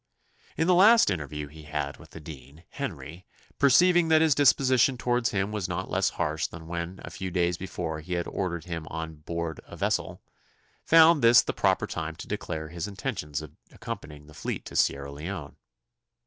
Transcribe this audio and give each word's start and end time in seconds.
In 0.57 0.65
the 0.65 0.73
last 0.73 1.11
interview 1.11 1.45
he 1.45 1.61
had 1.61 1.97
with 1.97 2.09
the 2.09 2.19
dean, 2.19 2.63
Henry, 2.71 3.27
perceiving 3.59 4.07
that 4.07 4.19
his 4.23 4.33
disposition 4.33 4.97
towards 4.97 5.29
him 5.29 5.51
was 5.51 5.69
not 5.69 5.91
less 5.91 6.09
harsh 6.09 6.47
than 6.47 6.65
when 6.65 6.99
a 7.03 7.11
few 7.11 7.29
days 7.29 7.55
before 7.55 7.99
he 7.99 8.13
had 8.13 8.25
ordered 8.25 8.65
him 8.65 8.87
on 8.89 9.17
board 9.17 9.59
a 9.63 9.75
vessel, 9.77 10.23
found 10.83 11.21
this 11.21 11.43
the 11.43 11.53
proper 11.53 11.85
time 11.85 12.15
to 12.15 12.27
declare 12.27 12.69
his 12.69 12.87
intentions 12.87 13.43
of 13.43 13.51
accompanying 13.71 14.25
the 14.25 14.33
fleet 14.33 14.65
to 14.65 14.75
Sierra 14.75 15.11
Leone. 15.11 15.55